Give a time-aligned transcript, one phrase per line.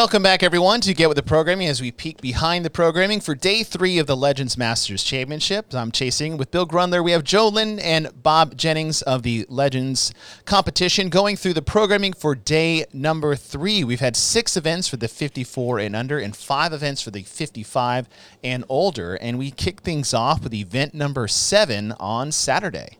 [0.00, 3.34] Welcome back, everyone, to Get With the Programming as we peek behind the programming for
[3.34, 5.74] day three of the Legends Masters Championship.
[5.74, 7.04] I'm chasing with Bill Grundler.
[7.04, 10.14] We have Joe Lynn and Bob Jennings of the Legends
[10.46, 13.84] competition going through the programming for day number three.
[13.84, 18.08] We've had six events for the 54 and under and five events for the 55
[18.42, 19.16] and older.
[19.16, 22.99] And we kick things off with event number seven on Saturday.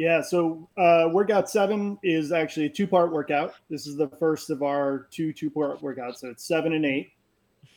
[0.00, 3.52] Yeah, so uh, workout seven is actually a two part workout.
[3.68, 6.20] This is the first of our two two part workouts.
[6.20, 7.12] So it's seven and eight.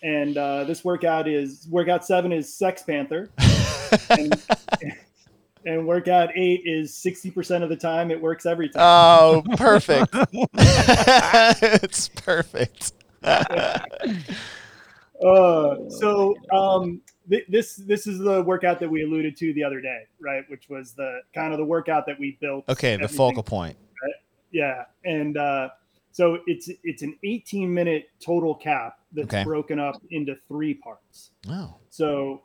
[0.04, 3.30] And uh, this workout is workout seven is Sex Panther.
[4.10, 4.42] and,
[5.66, 8.82] and workout eight is 60% of the time it works every time.
[8.82, 10.16] Oh, perfect.
[10.54, 12.94] it's perfect.
[15.24, 19.82] Uh, so um, th- this this is the workout that we alluded to the other
[19.82, 20.44] day, right?
[20.50, 22.68] Which was the kind of the workout that we built.
[22.70, 23.78] Okay, the focal point.
[24.52, 25.70] Yeah, and uh,
[26.12, 29.44] so it's it's an 18 minute total cap that's Okay.
[29.44, 31.32] broken up into three parts.
[31.48, 31.78] Wow.
[31.90, 32.42] So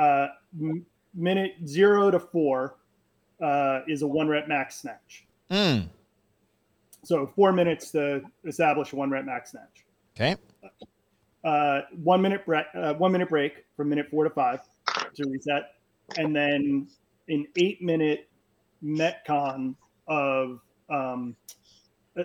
[0.00, 0.28] uh,
[0.60, 2.76] m- minute zero to four
[3.42, 5.26] uh, is a one rep max snatch.
[5.50, 5.88] mm.
[7.04, 9.84] So four minutes to establish a one rep max snatch.
[10.16, 10.36] okay.
[11.46, 14.60] Uh, one minute break, uh, one minute break from minute four to five
[15.14, 15.70] to reset,
[16.18, 16.88] and then
[17.28, 18.28] an eight minute
[18.82, 19.76] metcon
[20.08, 21.36] of um,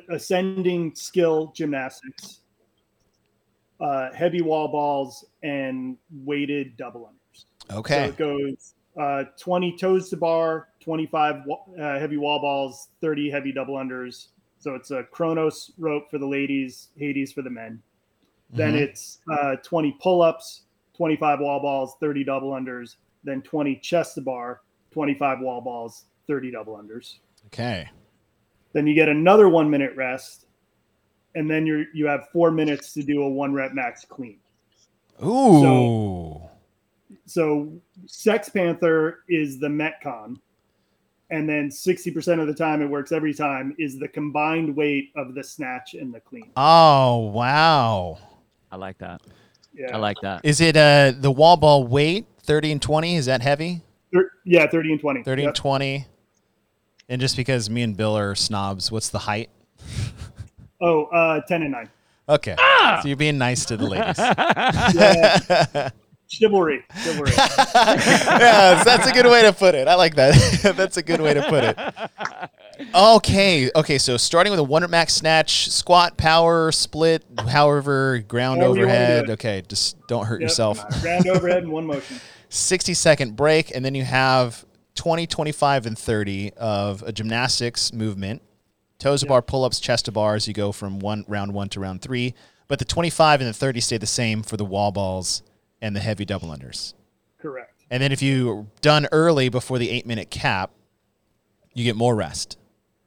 [0.10, 2.42] ascending skill gymnastics,
[3.80, 7.46] uh, heavy wall balls, and weighted double unders.
[7.78, 12.90] Okay, so it goes uh, 20 toes to bar, 25 wa- uh, heavy wall balls,
[13.02, 14.30] 30 heavy double unders.
[14.58, 17.82] So it's a Kronos rope for the ladies, Hades for the men.
[18.54, 18.82] Then Mhm.
[18.82, 20.64] it's uh, 20 pull ups,
[20.94, 22.98] 25 wall balls, 30 double unders.
[23.24, 27.20] Then 20 chest to bar, 25 wall balls, 30 double unders.
[27.48, 27.90] Okay.
[28.74, 30.46] Then you get another one minute rest.
[31.36, 34.38] And then you you have four minutes to do a one rep max clean.
[35.24, 36.42] Ooh.
[37.26, 37.72] so
[38.06, 40.38] Sex Panther is the Metcon,
[41.30, 45.36] and then 60% of the time it works every time is the combined weight of
[45.36, 46.52] the snatch and the clean.
[46.58, 48.18] oh, wow.
[48.72, 49.22] I like that.
[49.74, 49.96] Yeah.
[49.96, 50.42] I like that.
[50.44, 53.16] Is it uh the wall ball weight 30 and 20?
[53.16, 53.82] Is that heavy?
[54.14, 55.24] Thir- yeah, 30 and 20.
[55.24, 55.48] 30 Yep.
[55.50, 56.06] and 20.
[57.10, 59.50] And just because me and Bill are snobs, what's the height?
[60.84, 61.90] Oh, uh, 10 and 9.
[62.28, 62.56] Okay.
[63.04, 64.18] So you're being nice to the ladies.
[64.98, 65.90] Yeah.
[66.28, 66.84] Chivalry.
[67.04, 67.32] Chivalry.
[67.38, 69.88] yes, that's a good way to put it.
[69.88, 70.74] I like that.
[70.76, 71.78] that's a good way to put it.
[72.94, 73.98] Okay, okay.
[73.98, 78.88] So starting with a one rep max snatch, squat, power, split, however, ground However you
[78.88, 79.24] wanna do overhead.
[79.30, 79.34] it.
[79.34, 80.50] Okay, just don't hurt Yep.
[80.50, 81.04] yourself.
[81.04, 82.20] Round overhead in one motion.
[82.50, 84.66] 60 second break, and then you have
[84.96, 88.42] 20, 25, and 30 of a gymnastics movement.
[89.00, 90.48] Toes to bar, pull ups, chest to bars.
[90.48, 92.34] You go from one round one to round three,
[92.68, 95.42] but the 25 and the 30 stay the same for the wall balls
[95.82, 96.94] and the heavy double unders.
[97.40, 97.74] Correct.
[97.90, 100.72] And then if you're done early before the eight minute cap,
[101.74, 102.58] you get more rest.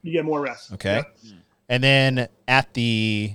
[0.05, 0.71] You get more rest.
[0.73, 0.97] Okay.
[0.97, 1.35] Yep.
[1.67, 3.33] And then at the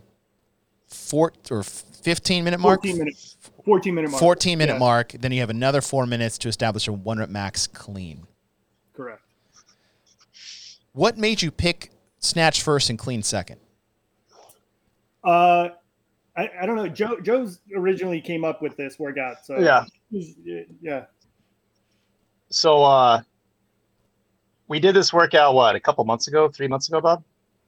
[0.86, 3.36] four or 15 minute mark, 14 minutes.
[3.64, 4.20] 14 minute mark.
[4.20, 7.28] 14 minute Yeah, mark, then you have another four minutes to establish a one rep
[7.28, 8.24] max clean.
[8.94, 9.20] Correct.
[10.92, 13.58] What made you pick snatch first and clean second?
[15.24, 15.70] Uh,
[16.36, 16.86] I, I don't know.
[16.86, 19.44] Joe Joe's originally came up with this workout.
[19.44, 19.84] So Yeah.
[20.80, 21.06] yeah.
[22.48, 23.22] So uh
[24.70, 27.24] we did this workout what a couple months ago, three months ago, Bob.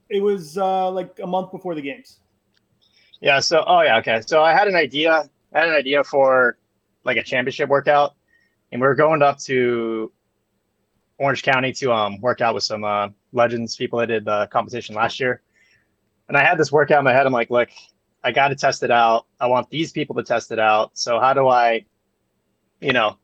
[0.09, 2.21] It was uh, like a month before the games.
[3.21, 3.41] Yeah.
[3.41, 4.21] So oh yeah, okay.
[4.25, 5.29] So I had an idea.
[5.53, 6.59] I had an idea for
[7.05, 8.15] like a championship workout,
[8.71, 10.13] and we were going up to
[11.19, 14.95] Orange County to um work out with some uh, legends people that did the competition
[14.95, 15.43] last year.
[16.29, 17.27] And I had this workout in my head.
[17.27, 17.69] I'm like, look,
[18.23, 19.27] I got to test it out.
[19.41, 20.97] I want these people to test it out.
[20.97, 21.85] So how do I,
[22.81, 23.19] you know,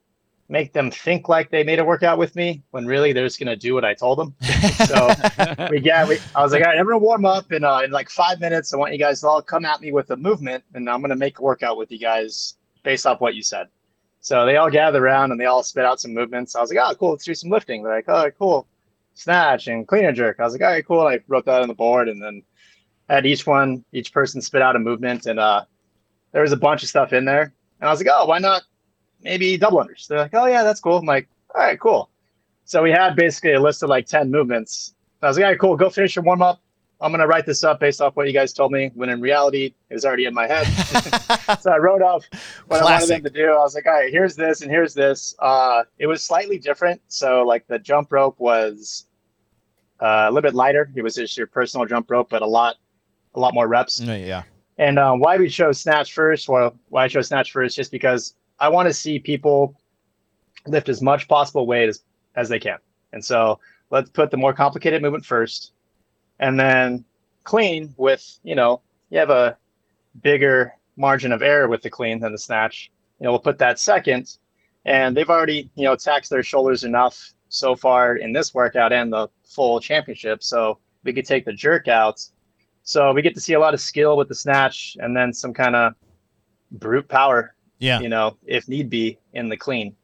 [0.48, 3.56] make them think like they made a workout with me when really they're just gonna
[3.56, 4.34] do what I told them?
[4.86, 5.08] So
[5.70, 8.08] we got we, I was like, all right, everyone warm up in uh, in like
[8.08, 8.72] five minutes.
[8.72, 11.16] I want you guys to all come at me with a movement, and I'm gonna
[11.16, 13.68] make a workout with you guys based off what you said.
[14.20, 16.56] So they all gathered around and they all spit out some movements.
[16.56, 17.82] I was like, oh, cool, let's do some lifting.
[17.82, 18.66] They're like, oh, cool,
[19.14, 20.40] snatch and clean and jerk.
[20.40, 21.06] I was like, all right, cool.
[21.06, 22.42] And I wrote that on the board, and then
[23.08, 25.64] had each one, each person spit out a movement, and uh,
[26.32, 27.52] there was a bunch of stuff in there.
[27.80, 28.62] And I was like, oh, why not
[29.22, 30.06] maybe double unders?
[30.06, 30.98] They're like, oh yeah, that's cool.
[30.98, 32.10] I'm like, all right, cool.
[32.64, 34.94] So we had basically a list of like 10 movements.
[35.22, 36.60] I was like, all right, cool, go finish your warm up.
[37.00, 38.90] I'm gonna write this up based off what you guys told me.
[38.94, 40.66] When in reality, it was already in my head.
[41.60, 42.24] so I wrote off
[42.66, 43.52] what I wanted them to do.
[43.52, 45.34] I was like, all right, here's this and here's this.
[45.38, 47.00] Uh, it was slightly different.
[47.08, 49.06] So like the jump rope was
[50.00, 50.90] uh, a little bit lighter.
[50.94, 52.76] It was just your personal jump rope, but a lot,
[53.34, 54.00] a lot more reps.
[54.00, 54.42] yeah.
[54.78, 56.48] And uh, why we chose snatch first?
[56.48, 59.76] Well, why I chose snatch first, just because I want to see people
[60.66, 62.02] lift as much possible weight as,
[62.34, 62.78] as they can.
[63.12, 63.58] And so
[63.90, 65.72] let's put the more complicated movement first,
[66.40, 67.04] and then
[67.44, 69.56] clean with you know you have a
[70.22, 72.90] bigger margin of error with the clean than the snatch.
[73.18, 74.36] You know we'll put that second,
[74.84, 79.12] and they've already you know taxed their shoulders enough so far in this workout and
[79.12, 80.42] the full championship.
[80.42, 82.22] So we could take the jerk out.
[82.82, 85.54] So we get to see a lot of skill with the snatch and then some
[85.54, 85.94] kind of
[86.72, 88.00] brute power, Yeah.
[88.00, 89.94] you know, if need be in the clean.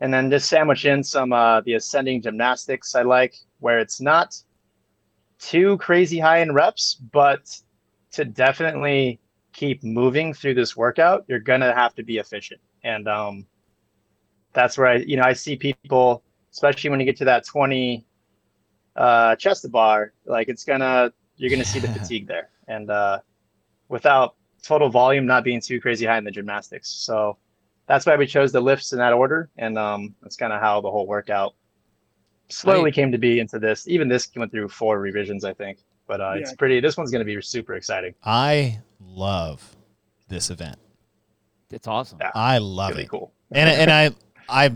[0.00, 4.36] And then just sandwich in some uh the ascending gymnastics I like where it's not
[5.38, 7.42] too crazy high in reps, but
[8.12, 9.20] to definitely
[9.52, 12.60] keep moving through this workout, you're gonna have to be efficient.
[12.82, 13.46] And um
[14.52, 16.22] that's where I you know I see people
[16.52, 18.04] especially when you get to that 20
[18.96, 23.18] uh, chest to bar, like it's gonna you're gonna see the fatigue there, and uh,
[23.88, 26.88] without total volume not being too crazy high in the gymnastics.
[26.88, 27.36] So
[27.86, 30.80] that's why we chose the lifts in that order, and um, that's kind of how
[30.80, 31.54] the whole workout
[32.48, 33.86] slowly came to be into this.
[33.88, 36.80] Even this went through four revisions, I think, but uh, it's pretty.
[36.80, 38.14] This one's gonna be super exciting.
[38.24, 39.76] I love
[40.28, 40.78] this event.
[41.70, 42.18] It's awesome.
[42.20, 42.30] Yeah.
[42.34, 43.08] I love really it.
[43.08, 43.32] cool.
[43.50, 44.10] and and I
[44.48, 44.72] I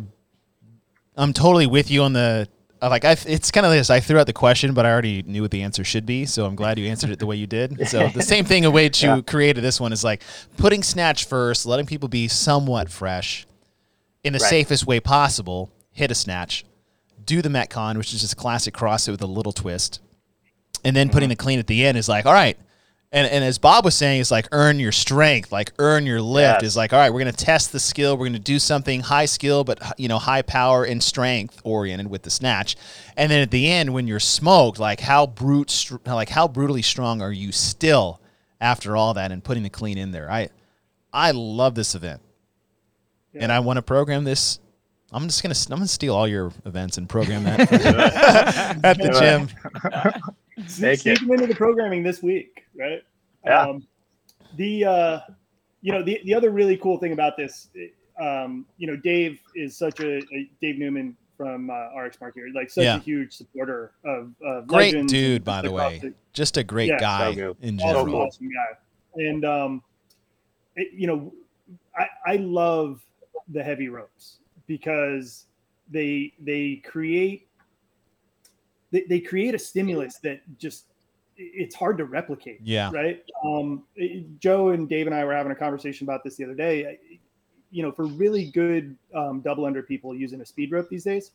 [1.17, 2.49] I'm totally with you on the
[2.83, 5.43] like I it's kind of this I threw out the question but I already knew
[5.43, 7.89] what the answer should be so I'm glad you answered it the way you did
[7.89, 9.21] so the same thing a way to Yeah.
[9.21, 10.23] created this one is like
[10.57, 13.47] putting snatch first letting people be somewhat fresh
[14.23, 14.51] in the Right.
[14.51, 16.65] safest way possible hit a snatch
[17.25, 20.01] do the metcon which is just a classic CrossFit with a little twist
[20.85, 21.31] and then putting mm-hmm.
[21.31, 22.57] the clean at the end is like all right
[23.11, 26.63] and, and as Bob was saying, it's like earn your strength, like earn your lift.
[26.63, 26.73] Yes.
[26.73, 28.19] Is like, all right, we're gonna test the skill.
[28.19, 32.23] We're gonna do something high skill, but you know, high power and strength oriented with
[32.23, 32.77] the snatch.
[33.17, 37.23] And then at the end, when you're smoked, like how brute, like how brutally strong
[37.23, 38.21] are you still
[38.61, 40.31] after all that and putting the clean in there?
[40.31, 40.51] I,
[41.11, 42.21] I love this event,
[43.35, 44.59] and I want to program this.
[45.11, 47.73] I'm just gonna I'm gonna steal all your events and program that
[48.85, 49.49] at the gym.
[50.81, 51.21] Make sneak it.
[51.21, 53.03] them into the programming this week, right?
[53.45, 53.63] Yeah.
[53.63, 53.87] Um,
[54.57, 55.21] the uh,
[55.83, 57.69] you know the the other really cool thing about this,
[58.21, 62.49] um, you know, Dave is such a, a Dave Newman from uh, RX Smart Gear,
[62.55, 62.97] like such Yeah.
[62.97, 66.01] a huge supporter of, of Great Legends dude, by the way.
[66.03, 66.15] CrossFit.
[66.33, 66.99] Just a great Yeah.
[66.99, 68.01] guy So in general.
[68.03, 69.23] awesome, awesome guy.
[69.23, 69.83] And um,
[70.75, 71.33] it, you know,
[71.97, 73.01] I, I love
[73.49, 75.47] the heavy ropes because
[75.91, 77.48] they they create
[78.91, 80.85] they, they create a stimulus that just
[81.37, 82.61] it's hard to replicate.
[82.63, 82.91] Yeah.
[82.93, 83.23] Right.
[83.45, 83.85] Um,
[84.41, 86.99] Joe and Dave and I were having a conversation about this the other day.
[87.71, 91.31] You know, for really good um, double under people using a speed rope these days,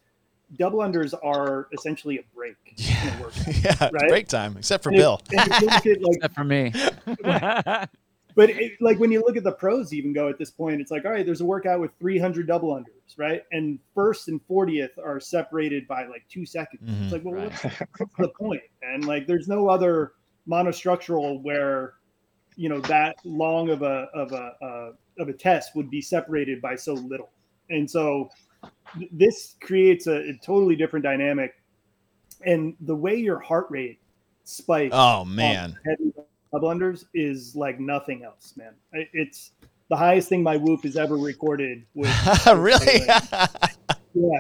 [0.57, 2.55] double unders are essentially a break.
[2.65, 3.47] in a Yeah, workout.
[3.63, 4.09] yeah, Right?
[4.09, 5.21] break time, except for And Bill.
[5.31, 6.73] and if you look at, like Except for me.
[8.35, 10.89] But it, like when you look at the pros, even go at this point, it's
[10.91, 13.43] like, all right, there's a workout with 300 double unders, right?
[13.51, 16.81] And first and 40th are separated by like two seconds.
[16.89, 17.03] Mhm.
[17.03, 17.51] It's like, well, Right.
[17.51, 17.63] what's,
[17.99, 18.61] what's the point?
[18.81, 20.13] And like, there's no other
[20.47, 21.93] monostructural where,
[22.55, 24.91] you know, that long of a of a uh,
[25.21, 27.29] of a test would be separated by so little.
[27.69, 28.29] And so,
[28.97, 31.53] th- this creates a, a totally different dynamic.
[32.45, 33.99] And the way your heart rate
[34.43, 36.11] spikes Oh man, heavy
[36.53, 38.73] double unders is like nothing else, man.
[38.91, 39.51] It's
[39.89, 41.85] the highest thing my whoop has ever recorded.
[41.95, 42.09] Was,
[42.55, 43.05] really?
[44.13, 44.39] yeah.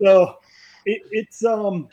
[0.00, 0.36] So
[0.84, 1.88] it, it's um,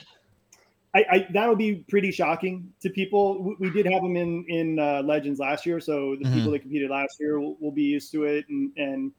[0.94, 3.42] I, I that'll be pretty shocking to people.
[3.44, 6.34] We, we did have them in in uh, Legends last year, so the Mhm.
[6.34, 9.12] people that competed last year will, will be used to it, and and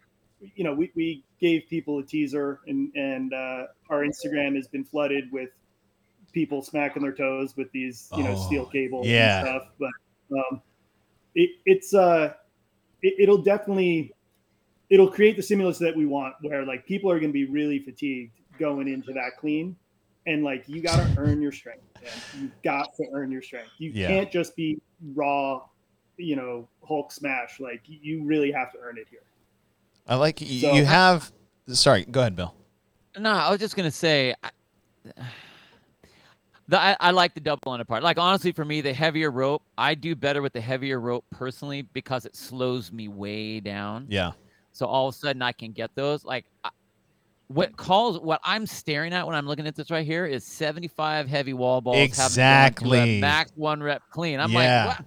[0.55, 4.85] you know we, we gave people a teaser, and and uh, our Instagram has been
[4.85, 5.51] flooded with
[6.31, 9.41] people smacking their toes with these you know Oh, steel cables yeah.
[9.41, 10.63] and stuff, but um,
[11.35, 12.33] it, it's uh
[13.03, 14.13] it, it'll definitely
[14.89, 17.79] it'll create the stimulus that we want where like people are going to be really
[17.79, 19.77] fatigued going into that clean
[20.27, 22.13] and like you got to earn your strength man.
[22.43, 24.09] you got to earn your strength you Yeah.
[24.09, 24.81] can't just be
[25.15, 25.63] raw
[26.17, 29.23] you know hulk smash like you really have to earn it here
[30.09, 30.45] I like So-
[30.75, 31.31] you have.
[31.69, 32.53] Sorry, go ahead, Bill.
[33.17, 34.51] No, I was just gonna say, I,
[36.71, 38.03] the, I, I like the double under part.
[38.03, 41.83] Like honestly, for me, the heavier rope, I do better with the heavier rope personally
[41.83, 44.07] because it slows me way down.
[44.09, 44.33] Yeah,
[44.73, 46.25] So all of a sudden, I can get those.
[46.25, 46.71] Like, I-
[47.49, 51.29] what calls what I'm staring at when I'm looking at this right here is 75
[51.29, 51.97] heavy wall balls.
[51.97, 52.17] having to
[52.85, 53.21] go into a Exactly.
[53.21, 54.39] max one rep clean.
[54.39, 54.85] I'm Yeah.
[54.87, 55.07] like, what?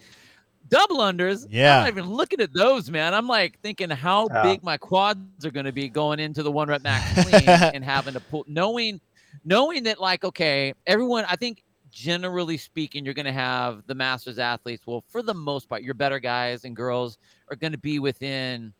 [0.70, 1.46] double unders.
[1.50, 1.78] Yeah.
[1.78, 3.14] I'm not even looking at those, man.
[3.14, 4.44] I'm like thinking how Yeah.
[4.44, 7.82] big my quads are going to be going into the one rep max clean and
[7.82, 9.00] having to pull, knowing,
[9.46, 14.40] knowing that like, okay, everyone, I think generally speaking, you're going to have the masters
[14.40, 14.84] athletes.
[14.86, 17.18] Well, for the most part, your better guys and girls
[17.50, 18.74] are going to be within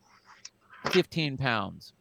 [0.90, 1.92] 15 pounds.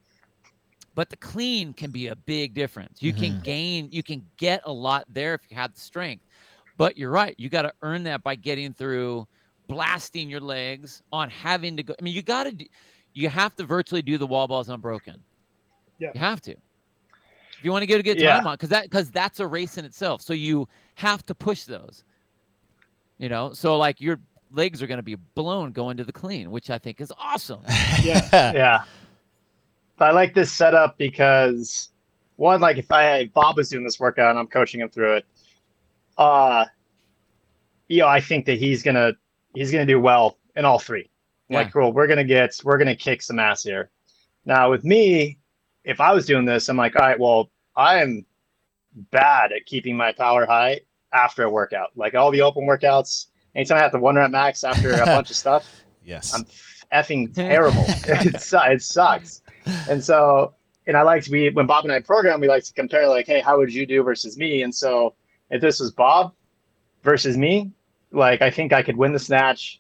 [0.96, 3.02] But the clean can be a big difference.
[3.02, 3.22] You mm-hmm.
[3.22, 6.24] can gain, you can get a lot there if you have the strength.
[6.78, 7.36] But you're right.
[7.38, 9.28] You got to earn that by getting through
[9.68, 11.96] blasting your legs on having to go.
[12.00, 12.66] I mean, you got to,
[13.14, 15.22] you have to virtually do the wall balls unbroken.
[16.00, 16.12] Yeah.
[16.14, 16.56] You have to.
[17.64, 18.36] If you want to get a good yeah.
[18.36, 20.22] time on, because that because that's a race in itself.
[20.22, 22.04] So you have to push those.
[23.20, 24.20] You know, so like your
[24.52, 27.62] legs are going to be blown going to the clean, which I think is awesome.
[28.04, 28.84] yeah, yeah.
[29.98, 31.88] I like this setup because
[32.36, 35.26] one, like if I Bob was doing this workout and I'm coaching him through it,
[36.18, 36.66] uh,
[37.88, 39.14] you know, I think that he's gonna
[39.56, 41.10] he's gonna do well in all three.
[41.48, 41.60] Yeah.
[41.60, 43.90] Like, cool, we're gonna get we're gonna kick some ass here.
[44.44, 45.40] Now with me,
[45.84, 48.26] if I was doing this, I'm like, all right, well, I am
[49.12, 51.92] bad at keeping my power high after a workout.
[51.96, 55.30] Like all the open workouts, anytime I have to one rep max after a bunch
[55.30, 56.46] of stuff, yes, I'm
[56.94, 57.86] effing terrible.
[57.88, 59.42] it, it sucks.
[59.90, 60.54] And so,
[60.88, 63.26] and I like to be when Bob and I program, we like to compare like,
[63.26, 64.64] hey, how would you do versus me?
[64.64, 65.16] And so,
[65.50, 66.34] if this was Bob
[67.04, 67.72] versus me,
[68.12, 69.80] like I think I could win the snatch.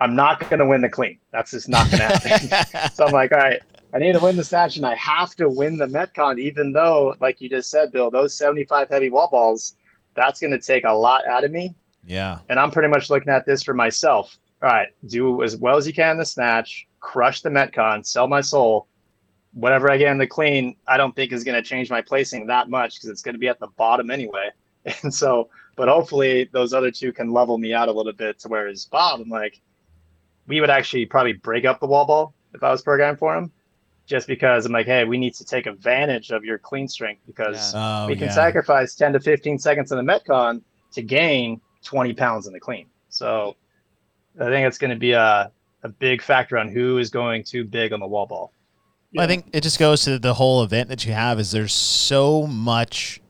[0.00, 1.18] I'm not going to win the clean.
[1.32, 2.90] That's just not going to happen.
[2.94, 3.60] so I'm like, all right,
[3.92, 7.16] I need to win the snatch and I have to win the Metcon, even though,
[7.20, 9.76] like you just said, Bill, those 75 heavy wall balls,
[10.14, 11.74] that's going to take a lot out of me.
[12.04, 12.38] Yeah.
[12.48, 14.36] And I'm pretty much looking at this for myself.
[14.62, 18.26] All right, do as well as you can in the snatch, crush the Metcon, sell
[18.26, 18.88] my soul.
[19.54, 22.46] Whatever I get in the clean, I don't think is going to change my placing
[22.48, 24.50] that much because it's going to be at the bottom anyway.
[25.02, 28.48] And so, but hopefully those other two can level me out a little bit to
[28.48, 29.60] whereas Bob, I'm like,
[30.46, 33.52] we would actually probably break up the wall ball if I was programmed for him
[34.08, 37.74] just because I'm like, hey, we need to take advantage of your clean strength because
[37.74, 38.04] yeah.
[38.04, 38.32] oh, we can yeah.
[38.32, 40.62] sacrifice 10 to 15 seconds in the Metcon
[40.92, 42.86] to gain 20 pounds in the clean.
[43.10, 43.54] So
[44.40, 47.64] I think it's going to be a, a big factor on who is going too
[47.64, 48.52] big on the wall ball.
[49.12, 49.22] Yeah.
[49.22, 52.46] I think it just goes to the whole event that you have is there's so
[52.46, 53.20] much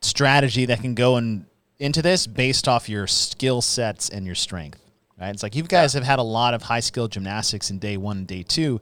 [0.00, 1.44] strategy that can go in,
[1.78, 4.83] into this based off your skill sets and your strength
[5.20, 5.30] right?
[5.30, 6.00] It's like you guys yeah.
[6.00, 8.80] have had a lot of high skill gymnastics in day one and day two.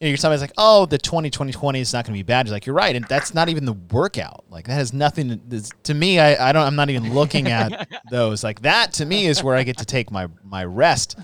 [0.00, 2.22] You know, you're somebody's like, oh, the 20, 20, 20 is not going to be
[2.22, 2.46] bad.
[2.46, 2.94] You're like, you're right.
[2.94, 4.44] And that's not even the workout.
[4.48, 6.20] Like that has nothing to, to me.
[6.20, 9.56] I, I don't, I'm not even looking at those like that to me is where
[9.56, 11.18] I get to take my, my rest.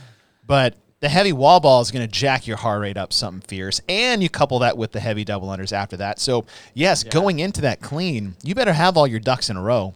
[0.45, 3.81] But the heavy wall ball is going to jack your heart rate up something fierce.
[3.89, 6.19] And you couple that with the heavy double unders after that.
[6.19, 7.13] So yes, yeah.
[7.13, 9.95] going into that clean, you better have all your ducks in a row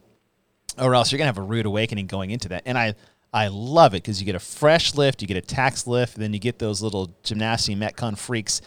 [0.78, 2.62] or else you're going to have a rude awakening going into that.
[2.66, 2.94] And I,
[3.32, 6.32] I love it because you get a fresh lift, you get a tax lift, then
[6.32, 8.61] you get those little gymnasium metcon freaks,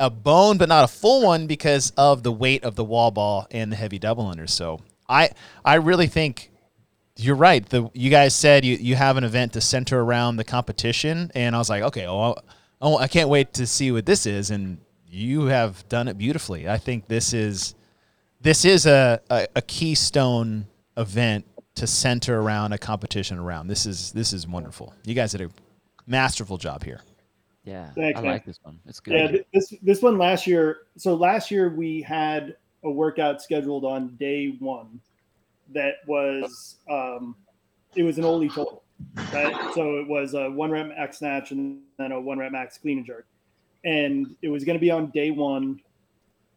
[0.00, 3.46] a bone but not a full one because of the weight of the wall ball
[3.50, 4.46] and the heavy double under.
[4.46, 5.30] So I
[5.64, 6.50] I really think
[7.16, 7.66] you're right.
[7.66, 11.54] The you guys said you, you have an event to center around the competition, and
[11.54, 12.36] I was like, okay, oh,
[12.80, 16.68] oh, I can't wait to see what this is, and you have done it beautifully.
[16.68, 17.74] I think this is
[18.40, 21.46] this is a, a, a keystone event
[21.76, 23.68] to center around a competition around.
[23.68, 24.94] This is this is wonderful.
[25.04, 25.50] You guys did a
[26.06, 27.00] masterful job here.
[27.64, 28.32] Yeah, Thanks, I man.
[28.32, 28.78] like this one.
[28.86, 29.14] It's good.
[29.14, 30.78] Yeah, this this one last year.
[30.96, 35.00] So last year we had a workout scheduled on day one
[35.74, 37.36] that was um,
[37.94, 38.82] it was an Oly total,
[39.32, 39.74] right?
[39.74, 42.98] So it was a one rep max snatch and then a one rep max clean
[42.98, 43.26] and jerk,
[43.84, 45.80] and it was going to be on day one.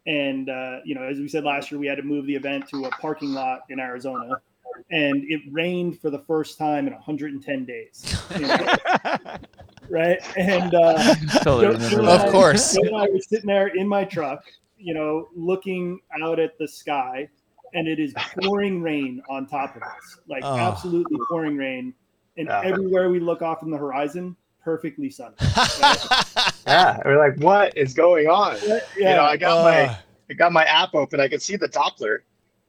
[0.08, 2.70] And uh, you know, as we said last year, we had to move the event
[2.70, 4.42] to a parking lot in Arizona
[4.92, 8.18] and it rained for the first time in 110 days.
[8.36, 8.76] You know?
[9.90, 10.20] right?
[10.38, 13.88] And uh, totally Joe, Joe of I, course, Joe and I were sitting there in
[13.88, 14.44] my truck,
[14.78, 17.30] you know, looking out at the sky,
[17.74, 20.58] and it is pouring rain on top of us, like oh.
[20.58, 21.94] absolutely pouring rain.
[22.38, 22.62] And yeah.
[22.64, 25.36] everywhere we look off in the horizon, perfectly sunny.
[25.58, 26.54] Right?
[26.68, 28.58] yeah, we're like, what is going on?
[28.66, 29.64] Yeah, you know, I got uh.
[29.64, 29.98] my
[30.30, 31.20] I got my app open.
[31.20, 32.20] I can see the Doppler.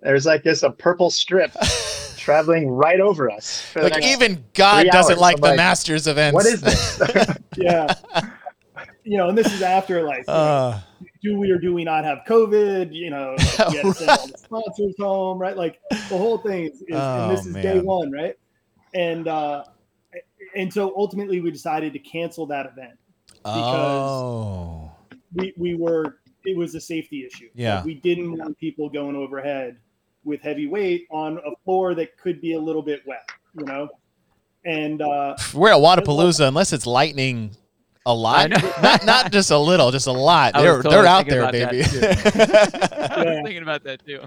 [0.02, 1.52] There's like this a purple strip
[2.16, 3.64] traveling right over us.
[3.76, 6.34] Like even God doesn't like I'm the like, Masters events.
[6.34, 7.00] What is this?
[7.56, 7.94] yeah.
[9.04, 10.80] You know, and this is after like, uh,
[11.22, 12.94] do we or do we not have COVID?
[12.94, 15.56] You know, like, we send all the sponsors home, right?
[15.56, 17.62] Like the whole thing is, is oh, and this is man.
[17.62, 18.38] day one, right?
[18.94, 19.64] And uh,
[20.54, 22.98] and so ultimately we decided to cancel that event
[23.38, 24.92] because oh.
[25.34, 27.48] we we were it was a safety issue.
[27.54, 29.78] Yeah, like, we didn't want people going overhead
[30.24, 33.88] with heavy weight on a floor that could be a little bit wet, you know.
[34.64, 37.56] And uh, we're at Wodapalooza, unless it's lightning
[38.06, 38.50] a lot,
[38.82, 40.52] not not just a little, just a lot.
[40.56, 41.80] They're totally they're out there, baby.
[41.84, 44.20] I was thinking about that too.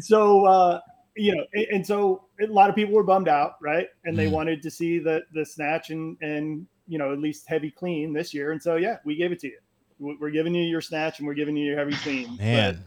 [0.00, 0.80] so uh,
[1.16, 3.88] you know, and, and so a lot of people were bummed out, right?
[4.04, 4.32] And they Mhm.
[4.32, 8.32] wanted to see the the snatch and and you know at least heavy clean this
[8.32, 8.52] year.
[8.52, 9.58] And so yeah, we gave it to you.
[9.98, 12.36] We- We're giving you your snatch and we're giving you your heavy clean.
[12.36, 12.84] Man, But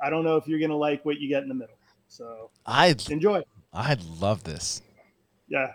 [0.00, 1.76] I don't know if you're gonna like what you get in the middle.
[2.08, 3.42] So I enjoy.
[3.72, 4.82] I love this.
[5.48, 5.72] Yeah.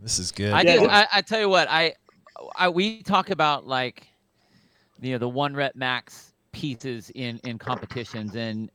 [0.00, 0.52] This is good.
[0.52, 0.76] I Yeah.
[0.76, 0.88] did.
[0.88, 1.68] I, I tell you what.
[1.70, 1.94] I,
[2.56, 4.06] I we talk about like,
[5.00, 8.70] you know, the one rep max pieces in in competitions, and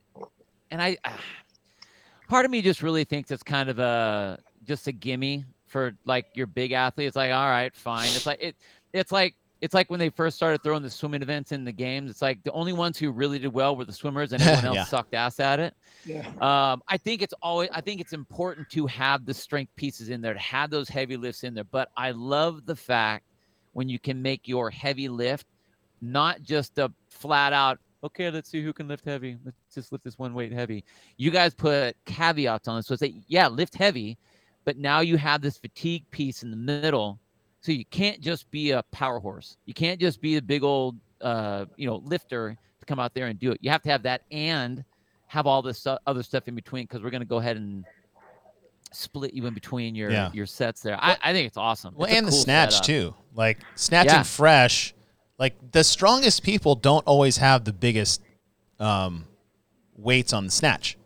[0.71, 0.97] and I,
[2.29, 6.25] part of me just really thinks it's kind of a just a gimme for like
[6.33, 7.09] your big athletes.
[7.09, 8.07] It's like, all right, fine.
[8.07, 8.55] It's like it.
[8.93, 12.09] It's like it's like when they first started throwing the swimming events in the games.
[12.09, 14.75] It's like the only ones who really did well were the swimmers, and everyone else
[14.75, 14.83] Yeah.
[14.85, 15.75] sucked ass at it.
[16.05, 16.27] Yeah.
[16.41, 20.21] Um, I think it's always I think it's important to have the strength pieces in
[20.21, 21.63] there, to have those heavy lifts in there.
[21.63, 23.25] But I love the fact
[23.73, 25.45] when you can make your heavy lift
[26.01, 29.37] not just a flat out, okay, let's see who can lift heavy.
[29.45, 30.83] Let's just lift this one weight heavy.
[31.17, 32.85] You guys put caveats on it.
[32.85, 34.17] So say, yeah, lift heavy,
[34.65, 37.19] but now you have this fatigue piece in the middle.
[37.61, 39.57] So you can't just be a power horse.
[39.65, 43.27] You can't just be a big old uh, you know, lifter to come out there
[43.27, 43.59] and do it.
[43.61, 44.83] You have to have that and
[45.27, 47.85] have all this other stuff in between because we're going to go ahead and
[48.91, 50.31] split you in between your Yeah.
[50.33, 50.97] your sets there.
[51.01, 51.93] I, I think it's awesome.
[51.95, 52.85] Well, It's a and the snatch setup.
[52.85, 53.15] too.
[53.35, 54.23] Like snatching Yeah.
[54.23, 54.93] fresh.
[55.37, 58.21] Like the strongest people don't always have the biggest
[58.79, 59.25] um,
[59.95, 60.97] weights on the snatch.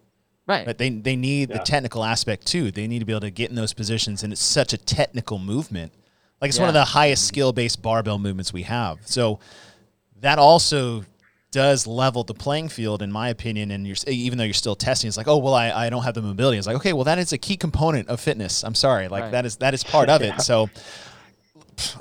[0.48, 0.66] Right.
[0.66, 2.72] But they they need the technical aspect too.
[2.72, 5.40] They need to be able to get in those positions, and it's such a technical
[5.40, 5.92] movement.
[6.42, 9.00] Like it's one of the highest skill based barbell movements we have.
[9.06, 9.40] So
[10.22, 11.04] that also
[11.52, 13.72] does level the playing field, in my opinion.
[13.72, 16.14] And you're even though you're still testing, it's like, oh well, I, I don't have
[16.14, 16.58] the mobility.
[16.58, 18.64] It's like, okay, well that is a key component of fitness.
[18.64, 19.32] I'm sorry, like Right.
[19.32, 20.34] that is that is part of it.
[20.42, 20.70] So,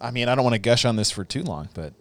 [0.02, 1.92] I mean, I don't want to gush on this for too long, but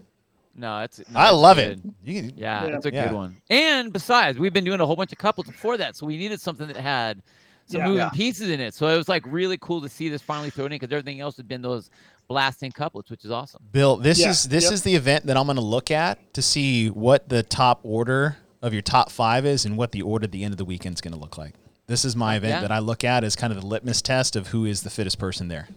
[0.56, 1.00] No, it's.
[1.10, 1.80] no, I it's love good.
[1.86, 1.94] it.
[2.04, 2.76] You can- Yeah, Yeah.
[2.78, 3.08] it's a Yeah.
[3.08, 3.38] good one.
[3.50, 6.42] And besides, we've been doing a whole bunch of couples before that, so we needed
[6.42, 7.22] something that had
[7.66, 7.86] some Yeah.
[7.88, 8.10] moving Yeah.
[8.10, 8.74] pieces in it.
[8.74, 11.38] So it was like really cool to see this finally thrown in because everything else
[11.38, 11.90] had been those
[12.28, 13.62] blasting couplets, which is awesome.
[13.72, 14.74] Bill, this Yeah, is this yep.
[14.74, 18.38] is the event that I'm going to look at to see what the top order
[18.62, 20.96] of your top five is and what the order at the end of the weekend
[20.96, 21.54] is going to look like.
[21.88, 22.62] This is my uh, event Yeah.
[22.62, 25.20] that I look at as kind of the litmus test of who is the fittest
[25.20, 25.68] person there.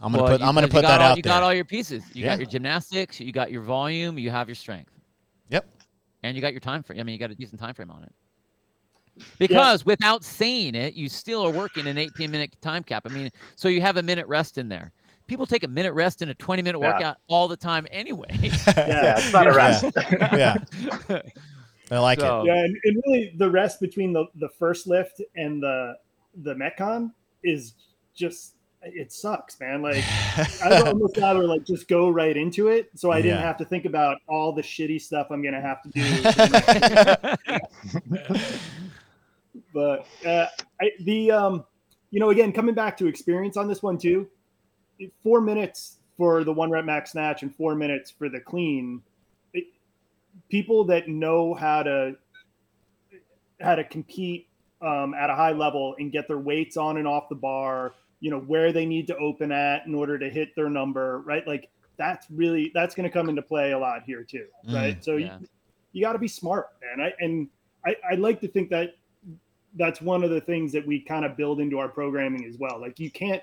[0.00, 1.16] I'm going to Well, put you- I'm going to 'cause you put that all, out
[1.16, 1.30] You there.
[1.32, 2.02] got all your pieces.
[2.12, 2.30] You Yeah.
[2.32, 4.90] got your gymnastics, you got your volume, you have your strength,
[5.48, 5.66] yep.
[6.24, 6.98] and you got your time frame.
[7.00, 8.12] I mean, you got a decent time frame on it.
[9.38, 13.04] Because without saying it, you still are working an 18 minute time cap.
[13.06, 14.92] I mean, so you have a minute rest in there.
[15.26, 16.92] People take a minute rest in a 20 minute Yeah.
[16.92, 18.28] workout all the time anyway.
[18.40, 18.66] Yeah,
[19.18, 19.84] it's not a rest.
[20.32, 20.56] yeah.
[21.90, 22.46] I like So- it.
[22.46, 25.94] Yeah, and, and really the rest between the, the first lift and the
[26.42, 27.72] the Metcon is
[28.14, 28.52] just
[28.82, 29.82] it sucks, man.
[29.82, 30.04] Like
[30.64, 33.46] I'd almost rather like just go right into it, so I didn't Yeah.
[33.46, 36.02] have to think about all the shitty stuff I'm gonna have to do.
[39.76, 40.46] For the next but uh,
[40.80, 41.64] I, the um,
[42.10, 44.28] you know, again, coming back to experience on this one too,
[45.22, 49.02] four minutes for the one rep max snatch and four minutes for the clean.
[49.52, 49.64] It,
[50.48, 52.16] people that know how to
[53.60, 54.48] how to compete
[54.82, 58.30] um, at a high level and get their weights on and off the bar, you
[58.30, 61.46] know, where they need to open at in order to hit their number, right?
[61.46, 65.04] Like that's really that's going to come into play a lot here too, right?
[65.04, 65.38] so Yeah.
[65.38, 65.48] you,
[65.92, 67.06] you got to be smart, man.
[67.06, 67.48] I, and
[67.86, 68.94] I, I like to think that
[69.76, 72.80] that's one of the things that we kind of build into our programming as well.
[72.80, 73.42] Like you can't,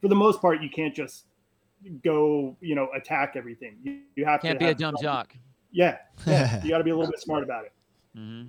[0.00, 1.24] for the most part, you can't just
[2.02, 3.76] go, you know, attack everything.
[3.82, 5.34] You, you have Can't to be a dumb some- jock.
[5.70, 6.60] Yeah, yeah.
[6.64, 7.72] you got to be a little bit smart about it.
[8.16, 8.44] hmm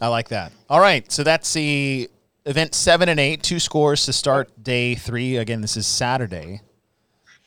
[0.00, 0.52] I like that.
[0.70, 2.08] All right, so that's the
[2.46, 5.36] event seven and eight, two scores to start day three.
[5.36, 6.62] Again, this is Saturday.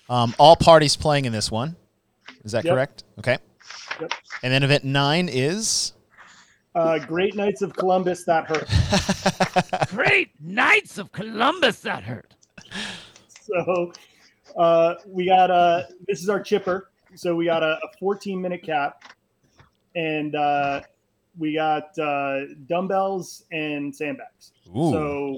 [0.09, 1.75] Um, all parties playing in this one.
[2.43, 2.73] Is that Yep.
[2.73, 3.03] correct?
[3.17, 3.37] Okay.
[4.01, 4.13] Yep.
[4.43, 5.93] And then event nine is.
[6.75, 9.87] Uh, Great Knights of Columbus that hurt.
[9.89, 12.35] Great Knights of Columbus that hurt.
[13.41, 13.91] So
[14.57, 16.89] uh, we got uh, this is our chipper.
[17.15, 19.03] So we got a, a 14 minute cap,
[19.95, 20.81] and uh,
[21.37, 24.53] we got uh, dumbbells and sandbags.
[24.75, 24.91] Ooh.
[24.91, 25.37] So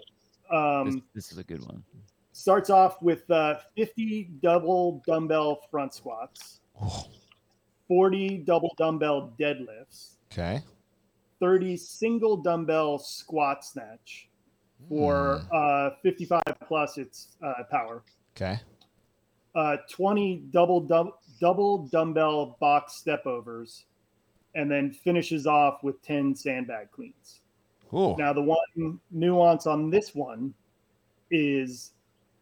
[0.86, 1.84] This, um, this is a good one.
[2.32, 6.62] starts off with uh, 50 double dumbbell front squats,
[7.90, 10.62] 40 double dumbbell deadlifts, okay.
[11.40, 14.30] 30 single dumbbell squat snatch
[14.90, 18.04] for uh, 55 plus its uh, power.
[18.36, 18.60] Okay.
[19.56, 20.82] uh, 20 double
[21.40, 23.86] double dumbbell box step overs,
[24.54, 27.40] and then finishes off with 10 sandbag cleans.
[27.94, 28.16] Ooh.
[28.18, 30.54] Now, the one nuance on this one
[31.32, 31.92] is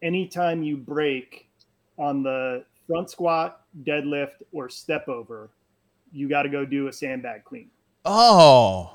[0.02, 1.48] anytime you break
[1.98, 5.50] on the front squat, deadlift, or step over,
[6.12, 7.70] you got to go do a sandbag clean.
[8.04, 8.90] Oh.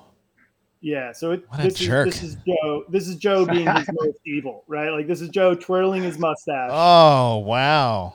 [0.81, 2.07] Yeah, so it, What a this jerk.
[2.07, 2.83] is this is Joe.
[2.89, 4.89] This is Joe being his most evil, right?
[4.91, 8.13] Like this is Joe twirling his mustache, Oh wow.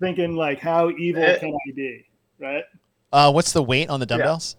[0.00, 1.38] thinking like, how evil Eh.
[1.38, 2.06] can I be,
[2.40, 2.64] right?
[3.12, 4.56] Uh, what's the weight on the dumbbells?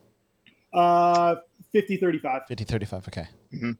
[0.73, 1.35] Uh,
[1.71, 2.41] 50, 35.
[2.47, 3.07] 50, 35.
[3.07, 3.27] Okay.
[3.53, 3.77] Mhm.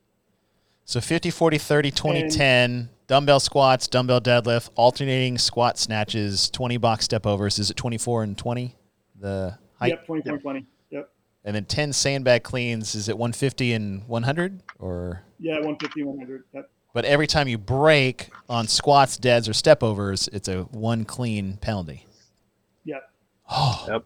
[0.85, 7.05] So 50, 40, 30, 20, 10, dumbbell squats, dumbbell deadlift, alternating squat snatches, 20 box
[7.05, 7.59] step overs.
[7.59, 8.75] Is it 24 and 20?
[9.19, 9.89] The height?
[9.89, 10.59] Yep, 24, 20.
[10.59, 10.65] Yep.
[10.65, 10.65] And
[11.43, 12.95] then 10 sandbag cleans.
[12.95, 14.62] Is it 150 and 100?
[14.80, 16.43] Or, Yeah, 150, 100.
[16.54, 16.69] Yep.
[16.93, 21.58] but every time you break on squats, deads, or step overs, it's a one clean
[21.58, 22.06] penalty.
[22.86, 23.10] Yep.
[23.49, 23.86] Oh.
[23.88, 24.04] Yep.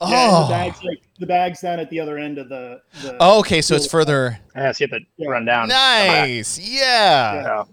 [0.00, 0.10] Oh.
[0.10, 2.80] Yeah, the bag's like the bag's down at the other end of the.
[3.02, 3.60] the Oh, okay.
[3.60, 4.38] So it's further.
[4.54, 5.28] Yeah, so you have to Yeah.
[5.28, 5.68] run down.
[5.68, 6.56] Nice.
[6.56, 7.34] Yeah.
[7.34, 7.64] Yeah.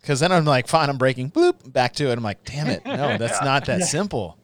[0.00, 1.30] Because then I'm like, fine, I'm breaking.
[1.30, 2.18] Boop, back to it.
[2.18, 2.84] I'm like, damn it.
[2.84, 3.84] No, that's not that Yeah.
[3.86, 4.38] simple.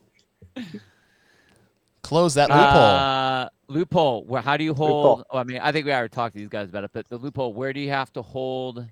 [2.14, 2.62] Close that loophole.
[2.64, 4.24] Uh, loophole.
[4.26, 4.40] Where?
[4.40, 5.24] How do you hold?
[5.30, 6.90] Oh, I mean, I think we already talked to these guys about it.
[6.92, 7.52] But the loophole.
[7.52, 8.86] Where do you have to hold?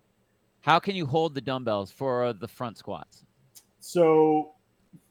[0.62, 3.24] How can you hold the dumbbells for the front squats?
[3.78, 4.54] So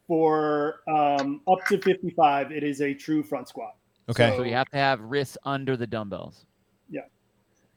[0.07, 3.75] for um, up to 55, it is a true front squat.
[4.09, 4.35] okay.
[4.35, 6.45] So you have to have wrists under the dumbbells.
[6.89, 7.03] Yeah.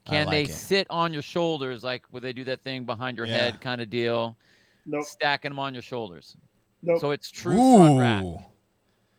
[0.08, 0.50] I Can they it.
[0.50, 3.36] sit on your shoulders like where they do that thing behind your Yeah.
[3.36, 4.36] head kind of deal?
[4.84, 5.04] Nope.
[5.04, 6.36] Stacking them on your shoulders.
[6.82, 6.98] Nope.
[7.00, 8.24] So it's true front rack.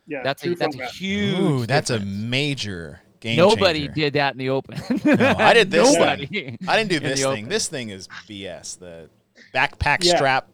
[0.07, 0.11] Ooh.
[0.13, 0.23] yeah.
[0.23, 1.39] That's a that's a huge.
[1.39, 3.93] Ooh, that's a major game Nobody changer.
[3.93, 4.77] did that in the open.
[5.05, 5.99] No, I did this thing.
[5.99, 6.57] Nobody.
[6.67, 7.27] I didn't do this thing.
[7.31, 7.49] open.
[7.49, 8.77] This thing is BS.
[8.79, 9.09] The
[9.53, 10.15] backpack Yeah.
[10.17, 10.49] strap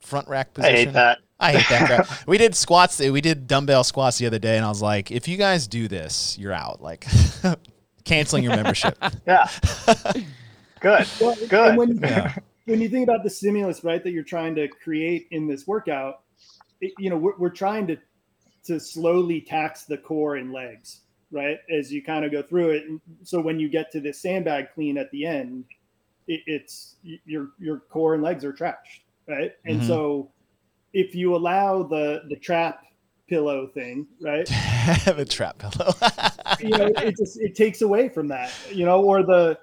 [0.00, 0.74] front rack position.
[0.74, 0.86] I position.
[0.88, 1.18] hate that.
[1.40, 2.08] I hate that crap.
[2.26, 2.98] We did squats.
[2.98, 5.86] We did dumbbell squats the other day, and I was like, if you guys do
[5.86, 6.82] this, you're out.
[6.82, 7.06] Like,
[8.04, 8.98] canceling your membership.
[9.26, 9.46] Yeah.
[10.80, 11.06] Good.
[11.20, 11.76] Well, Good.
[11.76, 12.34] When, Yeah.
[12.64, 16.22] when you think about the stimulus, right, that you're trying to create in this workout,
[16.80, 17.96] it, you know, we're, we're trying to
[18.68, 21.00] to slowly tax the core and legs,
[21.30, 22.84] right, as you kind of go through it.
[22.88, 25.64] And so when you get to this sandbag clean at the end,
[26.26, 29.52] it, it's your your core and legs are trashed, right?
[29.64, 29.86] And Mhm.
[29.86, 30.30] so
[30.92, 32.82] if you allow the the trap
[33.28, 35.92] pillow thing, right, Have a trap pillow.
[36.60, 39.58] you know, it just it takes away from that, you know, or the,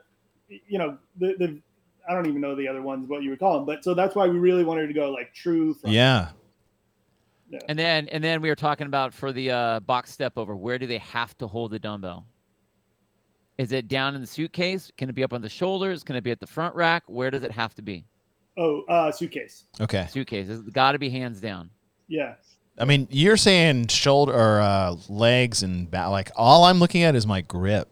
[0.68, 1.62] you know, the the
[2.08, 4.16] I don't even know the other ones what you would call them, but so that's
[4.16, 5.74] why we really wanted to go like true.
[5.74, 5.94] Front.
[5.96, 6.30] yeah.
[7.68, 10.56] And then and then we were talking about for the uh, box step over.
[10.56, 12.26] Where do they have to hold the dumbbell?
[13.58, 14.92] Is it down in the suitcase?
[14.98, 16.04] Can it be up on the shoulders?
[16.04, 17.04] Can it be at the front rack?
[17.08, 18.06] Where does it have to be?
[18.58, 19.66] Oh, uh, suitcase.
[19.80, 20.08] Okay.
[20.10, 20.50] Suitcase.
[20.50, 21.70] It's got to be hands down.
[22.08, 22.36] Yeah.
[22.78, 26.10] I mean, you're saying shoulder or uh, legs and back.
[26.10, 27.90] Like, all I'm looking at is my grip.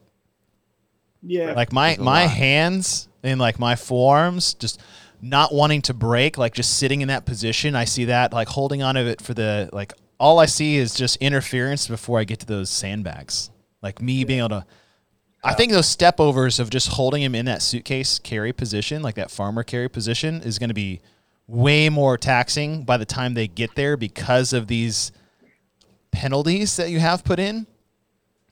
[1.22, 1.54] Yeah.
[1.54, 2.32] Like my my lot.
[2.32, 4.82] hands and like my forearms just
[5.24, 7.76] not wanting to break, like just sitting in that position.
[7.76, 10.94] I see that like holding on to it for the like all I see is
[10.94, 13.50] just interference before I get to those sandbags.
[13.82, 14.66] Like me being able to
[15.46, 19.16] I think those step overs of just holding him in that suitcase carry position, like
[19.16, 21.02] that farmer carry position, is going to be
[21.48, 25.12] way more taxing by the time they get there because of these
[26.12, 27.66] penalties that you have put in.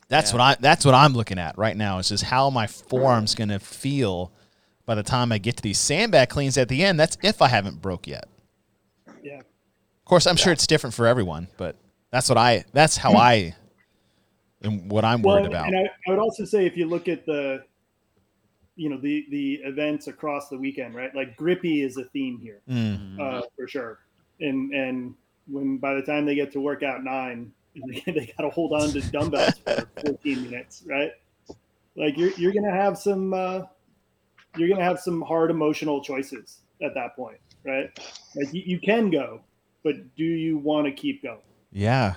[0.09, 0.37] That's Yeah.
[0.37, 1.99] what I that's what I'm looking at right now.
[1.99, 4.31] Is just how my forearm's going to feel
[4.85, 6.99] by the time I get to these sandbag cleans at the end.
[6.99, 8.27] That's if I haven't broke yet.
[9.23, 9.39] Yeah.
[9.39, 11.75] Of course, I'm sure it's different for everyone, but
[12.11, 13.55] that's what I that's how I
[14.63, 15.67] am what I'm Well, worried about.
[15.67, 17.63] and I, I would also say if you look at the,
[18.75, 21.13] you know, the the events across the weekend, right?
[21.15, 22.61] Like grippy is a theme here.
[22.69, 23.19] Mm.
[23.19, 23.99] uh, for sure.
[24.39, 25.15] And and
[25.47, 27.51] when by the time they get to workout nine,
[28.05, 31.11] they got to hold on to dumbbells for 14 minutes, right?
[31.95, 33.61] Like you're you're gonna have some uh,
[34.57, 37.89] you're gonna have some hard emotional choices at that point, right?
[38.35, 39.41] Like you, you can go,
[39.83, 41.39] but do you want to keep going?
[41.71, 42.15] Yeah.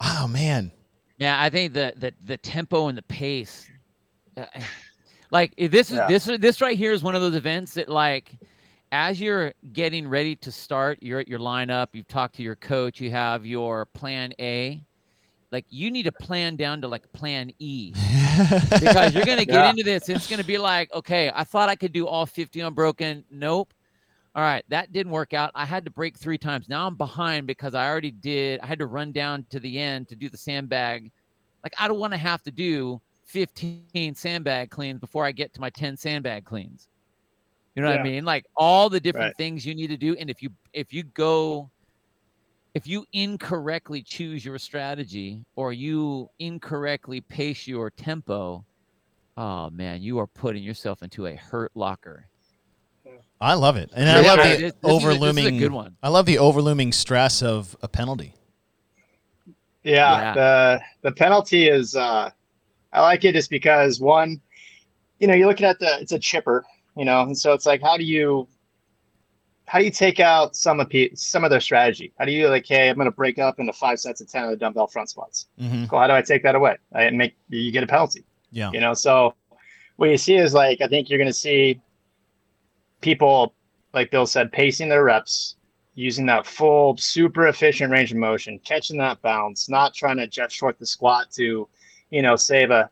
[0.00, 0.70] Oh man.
[1.18, 3.66] Yeah, I think the the the tempo and the pace,
[4.36, 4.46] uh,
[5.30, 6.06] like this is Yeah.
[6.06, 8.36] this this right here is one of those events that like,
[8.92, 11.88] as you're getting ready to start, you're at your lineup.
[11.92, 13.00] You've talked to your coach.
[13.00, 14.80] You have your plan A.
[15.50, 17.92] Like you need to plan down to like plan E
[18.80, 19.70] because you're gonna get Yeah.
[19.70, 20.08] into this.
[20.08, 23.24] It's gonna be like, okay, I thought I could do all 50 unbroken.
[23.30, 23.72] Nope.
[24.34, 25.50] All right, that didn't work out.
[25.54, 26.68] I had to break three times.
[26.68, 28.60] Now I'm behind because I already did.
[28.60, 31.10] I had to run down to the end to do the sandbag.
[31.64, 35.60] Like I don't want to have to do 15 sandbag cleans before I get to
[35.60, 36.88] my 10 sandbag cleans.
[37.74, 38.24] You know what I mean?
[38.24, 39.36] Like all the different Right.
[39.36, 40.14] things you need to do.
[40.16, 41.70] And if you if you go
[42.74, 48.64] if you incorrectly choose your strategy or you incorrectly pace your tempo,
[49.36, 52.26] oh man, you are putting yourself into a hurt locker.
[53.40, 53.90] I love it.
[53.94, 55.96] And I Yeah, love the this is a- this is a overlooming good one.
[56.02, 58.34] I love the overlooming stress of a penalty.
[59.84, 60.34] Yeah, Yeah.
[60.34, 62.30] the the penalty is uh
[62.92, 64.40] I like it just because one,
[65.18, 66.64] you know, you're looking at the it's a chipper,
[66.96, 68.48] you know, and so it's like, how do you
[69.68, 72.10] how do you take out some of pe- some of their strategy?
[72.18, 74.44] How do you like, hey, I'm going to break up into five sets of ten
[74.44, 75.46] of the dumbbell front squats?
[75.60, 75.86] Mm-hmm.
[75.86, 75.98] Cool.
[75.98, 76.78] How do I take that away?
[76.94, 78.24] I make you get a penalty.
[78.50, 78.70] Yeah.
[78.72, 79.34] You know, so
[79.96, 81.80] what you see is like I think you're going to see
[83.02, 83.54] people,
[83.92, 85.56] like Bill said, pacing their reps,
[85.94, 90.54] using that full, super efficient range of motion, catching that bounce, not trying to just
[90.54, 91.68] short the squat to,
[92.08, 92.88] you know, save a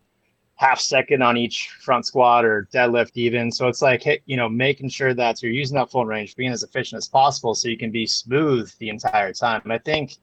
[0.56, 3.52] half second on each front squat or deadlift even.
[3.52, 6.50] So it's like, hey, you know, making sure that you're using that full range, being
[6.50, 9.60] as efficient as possible so you can be smooth the entire time.
[9.64, 10.16] And I think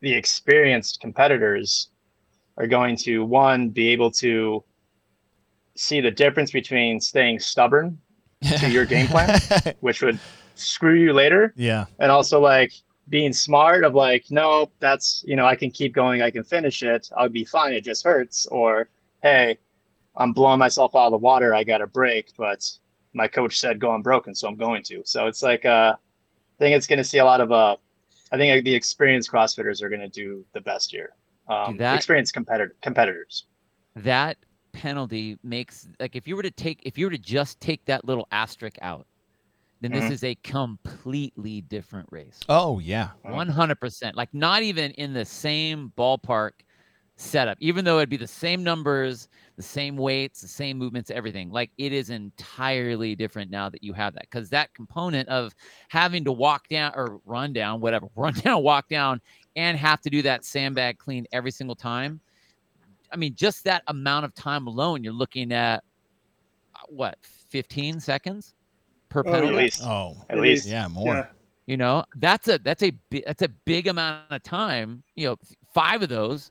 [0.00, 1.88] the experienced competitors
[2.58, 4.62] are going to one be able to
[5.76, 7.98] see the difference between staying stubborn
[8.58, 9.40] to your game plan,
[9.80, 10.20] which would
[10.54, 11.86] screw you later, yeah.
[11.98, 12.72] and also like
[13.08, 16.82] being smart of like, no, that's you know, I can keep going, I can finish
[16.82, 17.72] it, I'll be fine.
[17.72, 18.88] It just hurts, or
[19.24, 19.58] hey,
[20.16, 22.70] I'm blowing myself out of the water, I got a break, but
[23.14, 25.02] my coach said go unbroken, so I'm going to.
[25.04, 27.76] So it's like uh, I think it's going to see a lot of uh,
[28.30, 31.14] I think the experienced CrossFitters are going to do the best year.
[31.48, 33.46] Um, that- experienced competitor competitors.
[33.96, 34.36] that
[34.72, 38.04] penalty makes like if you were to take if you were to just take that
[38.04, 39.06] little asterisk out,
[39.80, 40.00] then Mhm.
[40.00, 42.40] this is a completely different race.
[42.48, 43.10] Oh yeah.
[43.22, 44.16] One hundred percent.
[44.16, 46.52] Like not even in the same ballpark
[47.16, 51.50] setup, even though it'd be the same numbers, the same weights, the same movements, everything.
[51.50, 54.22] Like it is entirely different now that you have that.
[54.22, 55.54] Because that component of
[55.88, 59.20] having to walk down or run down, whatever, run down, walk down,
[59.56, 62.20] and have to do that sandbag clean every single time.
[63.12, 65.84] I mean, just that amount of time alone, you're looking at
[66.74, 67.16] uh, what,
[67.50, 68.54] 15 seconds
[69.08, 69.48] per Oh, penalty?
[69.48, 70.16] At least, Oh.
[70.28, 70.66] at It least.
[70.66, 70.72] is.
[70.72, 70.88] Yeah.
[70.88, 71.14] More.
[71.14, 71.26] Yeah.
[71.66, 72.92] You know, that's a that's a
[73.24, 75.02] that's a big amount of time.
[75.14, 75.36] You know,
[75.72, 76.50] five of those.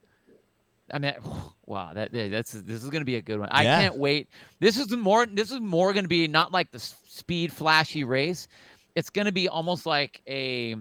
[0.94, 1.14] I mean,
[1.66, 3.50] wow, that that's this is going to be a good one.
[3.52, 3.82] I Yeah.
[3.82, 4.30] can't wait.
[4.60, 5.26] This is more.
[5.26, 8.48] This is more going to be not like the speed flashy race.
[8.96, 10.76] It's going to be almost like a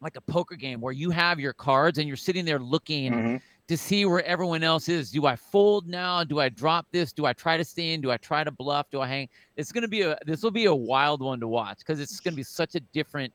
[0.00, 3.40] like a poker game where you have your cards and you're sitting there looking Mhm.
[3.68, 5.10] to see where everyone else is.
[5.10, 6.22] Do I fold now?
[6.24, 7.10] Do I drop this?
[7.12, 8.02] Do I try to stay in?
[8.02, 8.90] Do I try to bluff?
[8.90, 9.28] Do I hang?
[9.56, 12.36] It's gonna be a this will be a wild one to watch because it's gonna
[12.36, 13.32] be such a different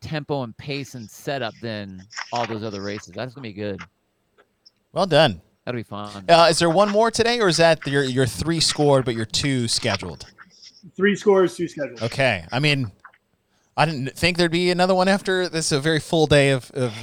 [0.00, 3.12] tempo and pace and setup than all those other races.
[3.14, 3.82] That's gonna be good.
[4.96, 5.42] Well done.
[5.66, 6.24] That'll be fun.
[6.26, 9.26] Uh, is there one more today, or is that your your three scored, but your
[9.26, 10.24] two scheduled?
[10.96, 12.02] Three scores, two scheduled.
[12.02, 12.46] Okay.
[12.50, 12.90] I mean,
[13.76, 15.66] I didn't think there'd be another one after this.
[15.66, 16.94] Is a very full day of, of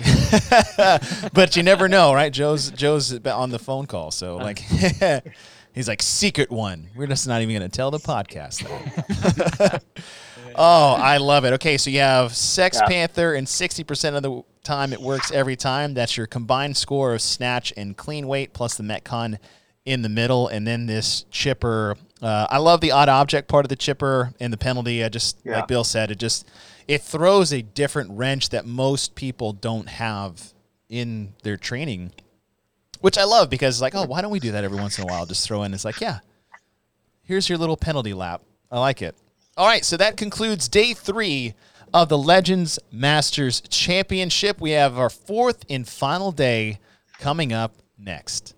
[1.34, 2.34] but you never know, right?
[2.34, 4.58] Joe's Joe's on the phone call, so like
[5.76, 6.90] he's like secret one.
[6.96, 8.64] We're just not even going to tell the podcast.
[9.60, 9.84] That.
[10.56, 11.54] oh, I love it.
[11.54, 12.88] Okay, so you have Sex Yeah.
[12.88, 15.94] Panther, and sixty percent of the time it works every time.
[15.94, 19.38] That's your combined score of snatch and clean weight plus the Metcon
[19.86, 21.98] in the middle, and then this chipper.
[22.22, 25.04] Uh, I love the odd object part of the chipper and the penalty.
[25.04, 25.58] I just Yeah.
[25.58, 26.48] like Bill said, it just
[26.88, 30.54] it throws a different wrench that most people don't have
[30.90, 32.12] in their training,
[33.02, 35.08] which I love because like, oh, why don't we do that every once in a
[35.08, 35.26] while?
[35.26, 35.74] Just throw in.
[35.74, 36.20] It's like, yeah,
[37.24, 38.42] here's your little penalty lap.
[38.72, 39.16] I like it.
[39.56, 41.54] All right, so that concludes day three
[41.94, 44.60] of the Legends Masters Championship.
[44.60, 46.80] We have our fourth and final day
[47.20, 48.56] coming up next.